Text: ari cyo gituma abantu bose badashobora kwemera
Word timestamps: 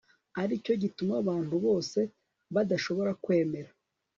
ari 0.41 0.53
cyo 0.65 0.73
gituma 0.83 1.13
abantu 1.21 1.55
bose 1.65 1.99
badashobora 2.53 3.11
kwemera 3.23 3.71